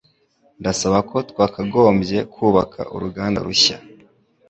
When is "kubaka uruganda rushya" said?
2.33-3.77